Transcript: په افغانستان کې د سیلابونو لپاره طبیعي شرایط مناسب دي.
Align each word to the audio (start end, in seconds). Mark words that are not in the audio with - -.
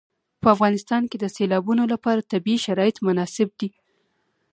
په 0.41 0.47
افغانستان 0.55 1.03
کې 1.09 1.17
د 1.19 1.25
سیلابونو 1.35 1.83
لپاره 1.93 2.27
طبیعي 2.31 2.59
شرایط 2.65 2.97
مناسب 3.07 3.49
دي. 3.59 3.69